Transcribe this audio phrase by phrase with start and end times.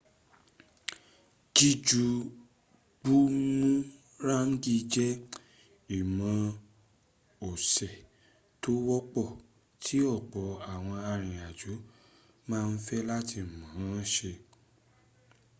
[1.55, 2.05] jíju
[3.01, 5.11] bumuráǹgì jẹ́
[5.97, 7.89] ìmọ̀ọ́se
[8.61, 9.27] tó wọ́pọ̀
[9.83, 11.73] tí ọ̀pọ̀ àwọn arìnrìnàjò
[12.49, 14.31] ma ń fẹ́ láti mọ̀ọ́ se